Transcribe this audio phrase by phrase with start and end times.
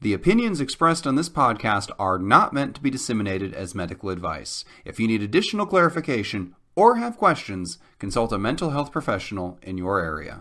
[0.00, 4.64] The opinions expressed on this podcast are not meant to be disseminated as medical advice.
[4.84, 9.98] If you need additional clarification or have questions, consult a mental health professional in your
[9.98, 10.40] area.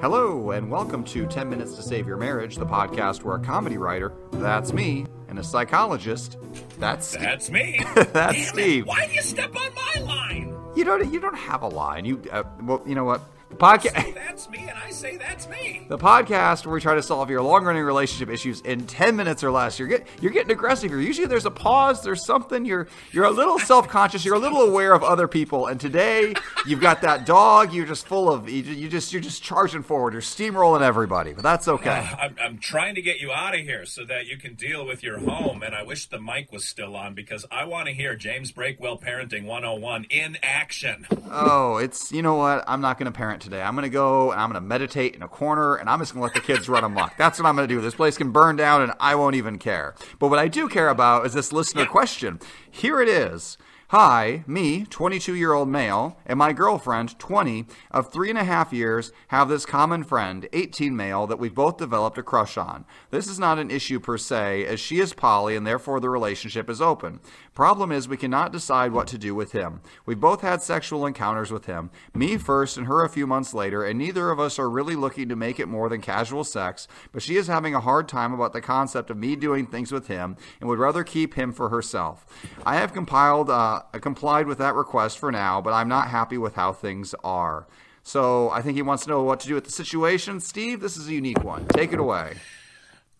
[0.00, 3.76] Hello, and welcome to 10 Minutes to Save Your Marriage, the podcast where a comedy
[3.76, 6.38] writer, that's me, and a psychologist,
[6.78, 7.78] that's That's me.
[7.94, 8.86] that's Damn it, Steve.
[8.86, 10.56] Why do you step on my line?
[10.74, 12.06] You don't you don't have a line.
[12.06, 13.20] You uh, well, you know what?
[13.60, 15.84] The podcast That's me, and I say that's me.
[15.86, 19.50] the podcast where we try to solve your long-running relationship issues in 10 minutes or
[19.50, 19.78] less.
[19.78, 20.98] You're get, you're getting aggressive here.
[20.98, 24.94] Usually there's a pause, there's something you're you're a little self-conscious, you're a little aware
[24.94, 25.66] of other people.
[25.66, 26.32] And today
[26.66, 30.14] you've got that dog, you're just full of you, just you're just charging forward.
[30.14, 31.34] You're steamrolling everybody.
[31.34, 31.90] But that's okay.
[31.90, 34.86] Uh, I'm, I'm trying to get you out of here so that you can deal
[34.86, 37.92] with your home, and I wish the mic was still on because I want to
[37.92, 41.06] hear James Breakwell Parenting 101 in action.
[41.30, 42.64] Oh, it's you know what?
[42.66, 43.49] I'm not going to parent today.
[43.58, 46.14] I'm going to go and I'm going to meditate in a corner and I'm just
[46.14, 47.16] going to let the kids run amok.
[47.16, 47.80] That's what I'm going to do.
[47.80, 49.94] This place can burn down and I won't even care.
[50.18, 52.40] But what I do care about is this listener question.
[52.70, 53.58] Here it is.
[53.90, 58.72] Hi, me, 22 year old male, and my girlfriend, 20, of three and a half
[58.72, 62.84] years, have this common friend, 18 male, that we've both developed a crush on.
[63.10, 66.70] This is not an issue per se, as she is poly and therefore the relationship
[66.70, 67.18] is open.
[67.52, 69.80] Problem is, we cannot decide what to do with him.
[70.06, 73.84] We've both had sexual encounters with him, me first and her a few months later,
[73.84, 77.24] and neither of us are really looking to make it more than casual sex, but
[77.24, 80.36] she is having a hard time about the concept of me doing things with him
[80.60, 82.24] and would rather keep him for herself.
[82.64, 86.54] I have compiled, uh, complied with that request for now, but I'm not happy with
[86.54, 87.66] how things are.
[88.02, 90.40] So I think he wants to know what to do with the situation.
[90.40, 91.66] Steve, this is a unique one.
[91.68, 92.34] Take it away.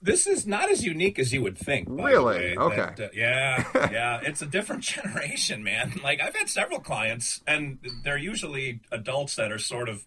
[0.03, 1.87] This is not as unique as you would think.
[1.91, 2.25] Really?
[2.25, 2.89] way, Okay.
[2.97, 4.21] that, uh, yeah, yeah.
[4.23, 6.01] It's a different generation, man.
[6.03, 10.05] Like I've had several clients, and they're usually adults that are sort of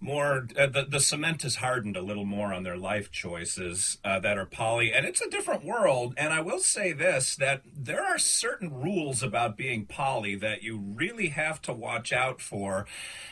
[0.00, 0.46] more.
[0.56, 4.38] Uh, the the cement is hardened a little more on their life choices uh, that
[4.38, 6.14] are poly, and it's a different world.
[6.16, 10.78] And I will say this: that there are certain rules about being poly that you
[10.78, 12.86] really have to watch out for.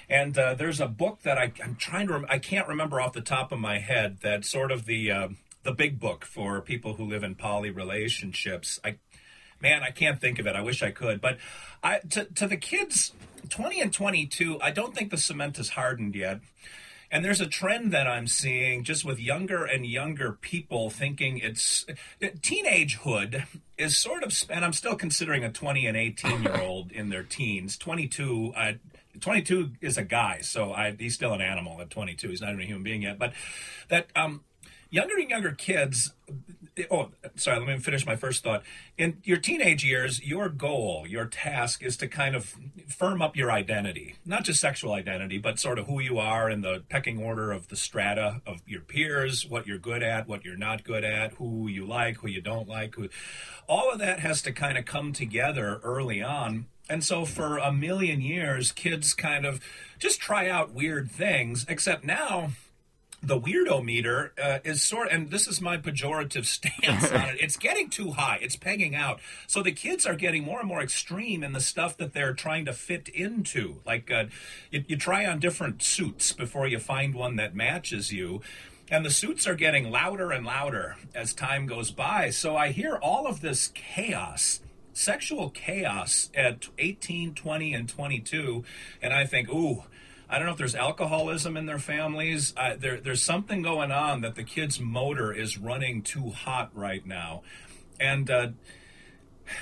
[0.09, 2.15] And uh, there's a book that I, I'm trying to.
[2.15, 4.19] Rem- I can't remember off the top of my head.
[4.23, 5.11] That sort of the.
[5.11, 5.29] Uh,
[5.63, 8.79] the big book for people who live in poly relationships.
[8.85, 8.99] I,
[9.61, 10.57] man, I can't think of it.
[10.57, 11.21] I wish I could.
[11.21, 11.39] But
[11.83, 13.13] I, to, to the kids,
[13.49, 16.41] 20 and 22, I don't think the cement is hardened yet.
[17.11, 21.87] And there's a trend that I'm seeing just with younger and younger people thinking it's
[22.21, 23.47] teenagehood
[23.79, 27.23] is sort of, and I'm still considering a 20 and 18 year old in their
[27.23, 27.79] teens.
[27.79, 28.79] 22, I,
[29.21, 32.29] 22 is a guy, so I, he's still an animal at 22.
[32.29, 33.19] He's not even a human being yet.
[33.19, 33.35] But
[33.89, 34.43] that um,
[34.91, 36.13] younger and younger kids
[36.91, 38.63] oh sorry let me finish my first thought.
[38.99, 42.55] In your teenage years your goal your task is to kind of
[42.89, 44.17] firm up your identity.
[44.25, 47.69] Not just sexual identity but sort of who you are in the pecking order of
[47.69, 51.69] the strata of your peers what you're good at what you're not good at who
[51.69, 53.09] you like who you don't like who
[53.69, 56.67] all of that has to kind of come together early on.
[56.89, 59.61] And so for a million years kids kind of
[59.99, 62.51] just try out weird things except now
[63.27, 67.37] the weirdo meter uh, is sort and this is my pejorative stance on it.
[67.41, 68.39] It's getting too high.
[68.41, 69.21] It's pegging out.
[69.47, 72.65] So the kids are getting more and more extreme in the stuff that they're trying
[72.67, 73.81] to fit into.
[73.85, 74.27] Like uh,
[74.71, 78.43] you, you try on different suits before you find one that matches you
[78.89, 82.31] and the suits are getting louder and louder as time goes by.
[82.31, 84.61] So i hear all of this chaos
[84.93, 88.65] sexual chaos at 18 20 and 22
[89.03, 89.85] and i think ooh
[90.29, 92.53] I don't know if there's alcoholism in their families.
[92.57, 97.07] Uh, there, there's something going on that the kid's motor is running too hot right
[97.07, 97.43] now.
[98.01, 98.49] And uh,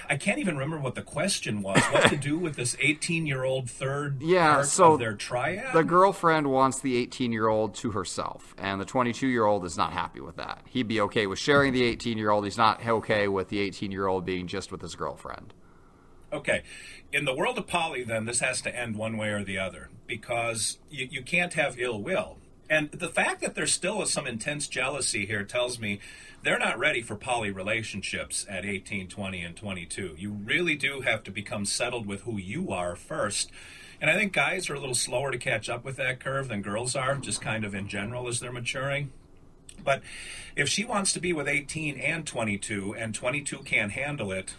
[0.08, 1.82] I can't even remember what the question was.
[1.84, 5.74] What to do with this 18 year old third Yeah, part so of their triad?
[5.74, 9.76] The girlfriend wants the 18 year old to herself, and the 22 year old is
[9.76, 10.62] not happy with that.
[10.68, 12.44] He'd be okay with sharing the 18 year old.
[12.44, 15.52] He's not okay with the 18 year old being just with his girlfriend.
[16.34, 16.62] Okay.
[17.12, 19.88] In the world of poly, then, this has to end one way or the other
[20.08, 22.38] because you, you can't have ill will.
[22.68, 26.00] And the fact that there's still some intense jealousy here tells me
[26.42, 30.16] they're not ready for poly relationships at 18, 20, and 22.
[30.18, 33.52] You really do have to become settled with who you are first.
[34.00, 36.62] And I think guys are a little slower to catch up with that curve than
[36.62, 39.12] girls are, just kind of in general as they're maturing.
[39.84, 40.02] But
[40.56, 44.54] if she wants to be with 18 and 22, and 22 can't handle it,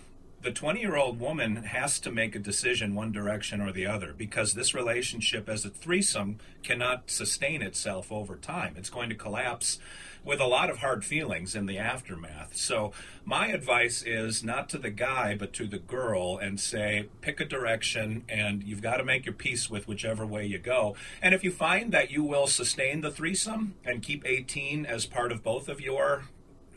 [0.45, 4.13] the 20 year old woman has to make a decision one direction or the other
[4.15, 8.75] because this relationship as a threesome cannot sustain itself over time.
[8.77, 9.79] It's going to collapse
[10.23, 12.55] with a lot of hard feelings in the aftermath.
[12.55, 12.91] So,
[13.23, 17.45] my advice is not to the guy, but to the girl, and say, pick a
[17.45, 20.95] direction, and you've got to make your peace with whichever way you go.
[21.21, 25.31] And if you find that you will sustain the threesome and keep 18 as part
[25.31, 26.25] of both of your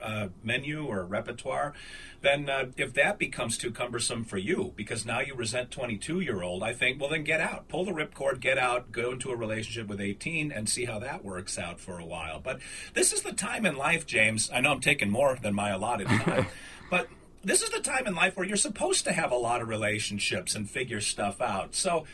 [0.03, 1.73] uh, menu or repertoire,
[2.21, 6.43] then uh, if that becomes too cumbersome for you because now you resent 22 year
[6.43, 7.69] old, I think, well, then get out.
[7.69, 11.25] Pull the ripcord, get out, go into a relationship with 18 and see how that
[11.25, 12.41] works out for a while.
[12.41, 12.61] But
[12.95, 14.50] this is the time in life, James.
[14.53, 16.47] I know I'm taking more than my allotted time,
[16.91, 17.09] but
[17.44, 20.55] this is the time in life where you're supposed to have a lot of relationships
[20.55, 21.75] and figure stuff out.
[21.75, 22.05] So,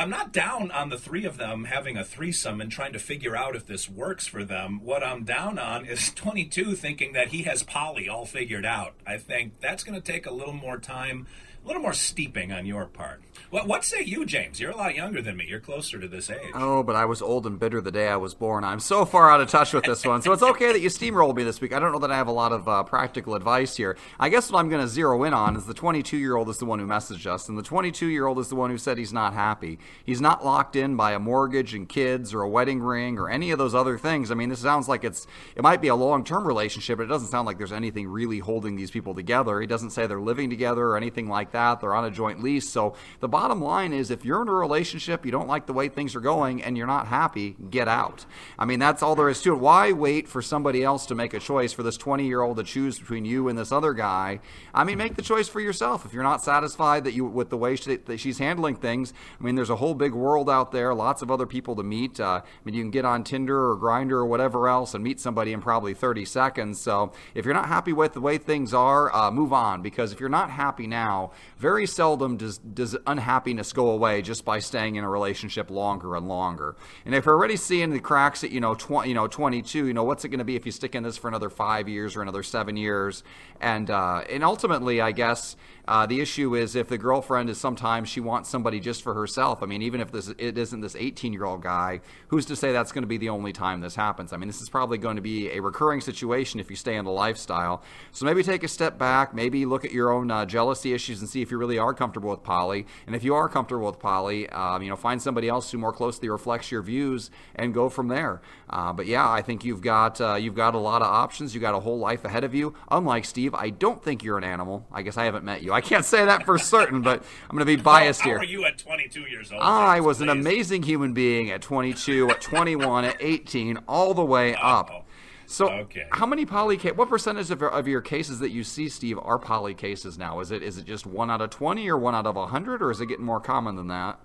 [0.00, 3.36] I'm not down on the three of them having a threesome and trying to figure
[3.36, 4.80] out if this works for them.
[4.82, 8.94] What I'm down on is 22 thinking that he has poly all figured out.
[9.06, 11.26] I think that's going to take a little more time
[11.64, 13.22] a little more steeping on your part.
[13.50, 14.60] What say you, James?
[14.60, 15.44] You're a lot younger than me.
[15.48, 16.52] You're closer to this age.
[16.54, 18.62] Oh, but I was old and bitter the day I was born.
[18.62, 20.22] I'm so far out of touch with this one.
[20.22, 21.72] So it's okay that you steamrolled me this week.
[21.72, 23.96] I don't know that I have a lot of uh, practical advice here.
[24.20, 26.58] I guess what I'm going to zero in on is the 22 year old is
[26.58, 28.98] the one who messaged us, and the 22 year old is the one who said
[28.98, 29.80] he's not happy.
[30.04, 33.50] He's not locked in by a mortgage and kids or a wedding ring or any
[33.50, 34.30] of those other things.
[34.30, 37.08] I mean, this sounds like it's it might be a long term relationship, but it
[37.08, 39.60] doesn't sound like there's anything really holding these people together.
[39.60, 41.80] He doesn't say they're living together or anything like that.
[41.80, 42.68] They're on a joint lease.
[42.68, 45.88] So the bottom line is if you're in a relationship, you don't like the way
[45.88, 48.26] things are going, and you're not happy, get out.
[48.58, 49.58] I mean, that's all there is to it.
[49.58, 52.62] Why wait for somebody else to make a choice for this 20 year old to
[52.62, 54.40] choose between you and this other guy?
[54.74, 56.04] I mean, make the choice for yourself.
[56.04, 59.44] If you're not satisfied that you with the way she, that she's handling things, I
[59.44, 62.20] mean, there's a whole big world out there, lots of other people to meet.
[62.20, 65.20] Uh, I mean, you can get on Tinder or Grindr or whatever else and meet
[65.20, 66.80] somebody in probably 30 seconds.
[66.80, 70.20] So if you're not happy with the way things are, uh, move on because if
[70.20, 75.04] you're not happy now, very seldom does does unhappiness go away just by staying in
[75.04, 76.76] a relationship longer and longer.
[77.04, 79.92] And if you're already seeing the cracks at you know 20, you know 22, you
[79.92, 82.16] know what's it going to be if you stick in this for another five years
[82.16, 83.22] or another seven years?
[83.60, 85.56] And uh, and ultimately, I guess
[85.90, 89.62] uh, the issue is if the girlfriend is sometimes she wants somebody just for herself.
[89.62, 92.72] I mean, even if this it isn't this 18 year old guy, who's to say
[92.72, 94.32] that's going to be the only time this happens?
[94.32, 97.04] I mean, this is probably going to be a recurring situation if you stay in
[97.04, 97.82] the lifestyle.
[98.12, 101.28] So maybe take a step back, maybe look at your own uh, jealousy issues and
[101.30, 102.86] see if you really are comfortable with poly.
[103.06, 105.92] And if you are comfortable with poly, um, you know, find somebody else who more
[105.92, 108.42] closely reflects your views and go from there.
[108.68, 111.54] Uh, but yeah, I think you've got uh, you've got a lot of options.
[111.54, 112.74] You've got a whole life ahead of you.
[112.90, 114.86] Unlike Steve, I don't think you're an animal.
[114.92, 115.72] I guess I haven't met you.
[115.72, 118.36] I can't say that for certain, but I'm going to be biased here.
[118.36, 119.60] How are you at 22 years old?
[119.62, 124.54] I was an amazing human being at 22, at 21, at 18, all the way
[124.54, 125.06] up.
[125.50, 126.06] So, okay.
[126.12, 126.76] how many poly?
[126.76, 130.38] What percentage of, of your cases that you see, Steve, are poly cases now?
[130.38, 132.92] Is it is it just one out of 20 or one out of 100, or
[132.92, 134.20] is it getting more common than that?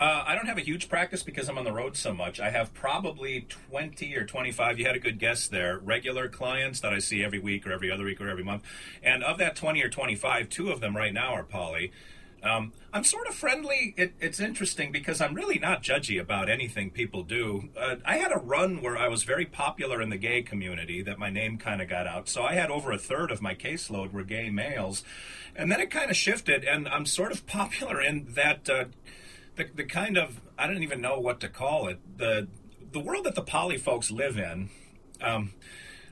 [0.00, 2.40] Uh, I don't have a huge practice because I'm on the road so much.
[2.40, 4.78] I have probably 20 or 25.
[4.78, 5.78] You had a good guess there.
[5.78, 8.62] Regular clients that I see every week or every other week or every month.
[9.02, 11.92] And of that 20 or 25, two of them right now are poly.
[12.42, 13.94] Um, I'm sort of friendly.
[13.96, 17.68] It, it's interesting because I'm really not judgy about anything people do.
[17.78, 21.18] Uh, I had a run where I was very popular in the gay community that
[21.18, 22.28] my name kind of got out.
[22.28, 25.04] So I had over a third of my caseload were gay males.
[25.54, 28.68] And then it kind of shifted, and I'm sort of popular in that.
[28.68, 28.84] Uh,
[29.56, 32.48] the, the kind of I don't even know what to call it the
[32.92, 34.70] the world that the poly folks live in.
[35.20, 35.52] Um,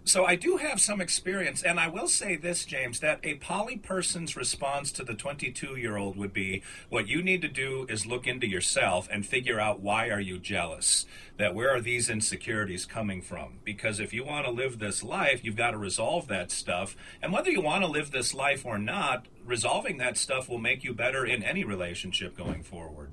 [0.09, 3.77] so I do have some experience, and I will say this, James, that a poly
[3.77, 8.07] person's response to the 22 year old would be, what you need to do is
[8.07, 11.07] look into yourself and figure out why are you jealous?
[11.37, 13.59] That where are these insecurities coming from?
[13.65, 16.97] Because if you want to live this life, you've got to resolve that stuff.
[17.23, 20.85] And whether you want to live this life or not, resolving that stuff will make
[20.85, 23.11] you better in any relationship going forward.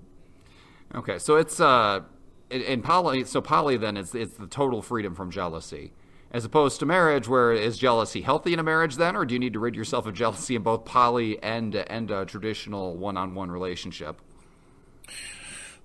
[0.93, 2.01] Okay, so it's uh,
[2.50, 3.24] in poly.
[3.25, 5.91] So poly then is it's the total freedom from jealousy,
[6.32, 9.39] as opposed to marriage, where is jealousy healthy in a marriage then, or do you
[9.39, 14.22] need to rid yourself of jealousy in both poly and and a traditional one-on-one relationship?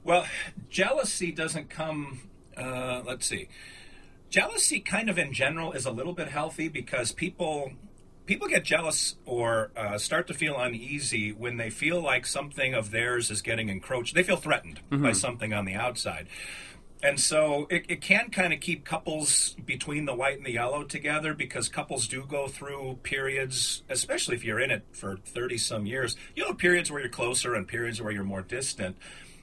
[0.03, 0.27] Well,
[0.69, 2.21] jealousy doesn't come.
[2.57, 3.49] Uh, let's see.
[4.31, 7.73] Jealousy, kind of in general, is a little bit healthy because people
[8.27, 12.93] people get jealous or uh, start to feel uneasy when they feel like something of
[12.93, 14.15] theirs is getting encroached.
[14.15, 15.03] They feel threatened mm-hmm.
[15.03, 16.29] by something on the outside.
[17.03, 20.85] And so it, it can kind of keep couples between the white and the yellow
[20.85, 25.87] together because couples do go through periods, especially if you're in it for 30 some
[25.87, 28.97] years, you know, periods where you're closer and periods where you're more distant.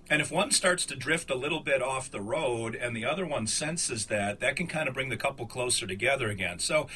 [0.10, 3.26] And if one starts to drift a little bit off the road and the other
[3.26, 6.60] one senses that, that can kind of bring the couple closer together again.
[6.60, 6.88] So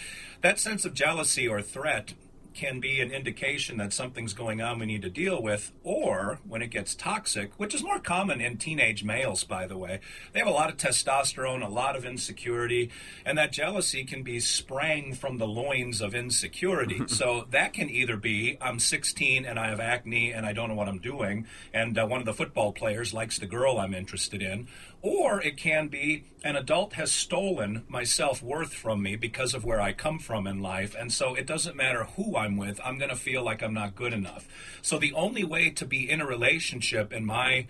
[0.41, 2.13] that sense of jealousy or threat
[2.53, 6.61] can be an indication that something's going on we need to deal with, or when
[6.61, 9.99] it gets toxic, which is more common in teenage males, by the way.
[10.33, 12.89] They have a lot of testosterone, a lot of insecurity,
[13.25, 17.01] and that jealousy can be sprang from the loins of insecurity.
[17.07, 20.75] so that can either be I'm 16 and I have acne and I don't know
[20.75, 24.41] what I'm doing, and uh, one of the football players likes the girl I'm interested
[24.41, 24.67] in,
[25.01, 29.63] or it can be an adult has stolen my self worth from me because of
[29.63, 30.95] where I come from in life.
[30.97, 33.95] And so it doesn't matter who I'm with, I'm going to feel like I'm not
[33.95, 34.47] good enough.
[34.81, 37.67] So the only way to be in a relationship in my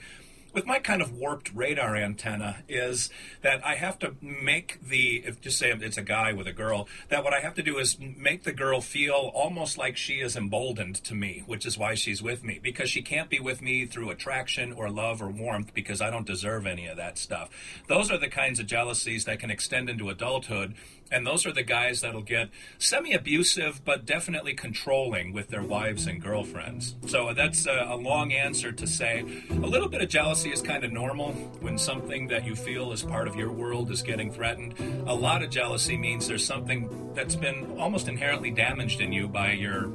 [0.54, 3.10] with my kind of warped radar antenna is
[3.42, 6.88] that I have to make the if just say it's a guy with a girl
[7.10, 10.36] that what I have to do is make the girl feel almost like she is
[10.36, 13.86] emboldened to me, which is why she's with me because she can't be with me
[13.86, 17.50] through attraction or love or warmth because I don't deserve any of that stuff.
[17.88, 20.76] Those are the kinds of jealousies that can extend into adulthood
[21.12, 26.08] and those are the guys that'll get semi abusive, but definitely controlling with their wives
[26.08, 26.96] and girlfriends.
[27.08, 30.84] So that's a, a, long answer to say a little bit of jealousy is kind
[30.84, 34.76] of normal when something that you feel is part of your world is getting threatened.
[35.06, 39.52] A lot of jealousy means there's something that's been almost inherently damaged in you by
[39.52, 39.88] your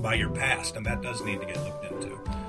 [0.00, 2.45] by your past, and that does need to get looked into.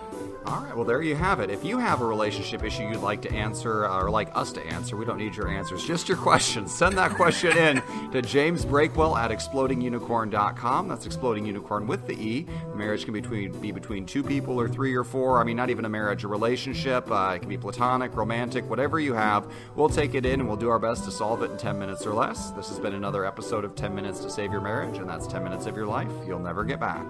[0.48, 1.50] All right, well, there you have it.
[1.50, 4.66] If you have a relationship issue you'd like to answer, uh, or like us to
[4.66, 6.74] answer, we don't need your answers, just your questions.
[6.74, 10.88] Send that question in to James Breakwell at explodingunicorn.com.
[10.88, 12.48] That's exploding unicorn with the E.
[12.74, 15.42] Marriage can be between, be between two people or three or four.
[15.42, 17.12] I mean, not even a marriage, a relationship.
[17.12, 19.52] Uh, it can be platonic, romantic, whatever you have.
[19.76, 22.06] We'll take it in and we'll do our best to solve it in 10 minutes
[22.06, 22.52] or less.
[22.52, 25.44] This has been another episode of 10 Minutes to Save Your Marriage, and that's 10
[25.44, 27.06] minutes of your life you'll never get back.